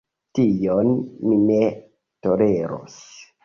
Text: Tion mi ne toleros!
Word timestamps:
Tion 0.37 0.89
mi 1.27 1.39
ne 1.51 1.61
toleros! 2.25 3.01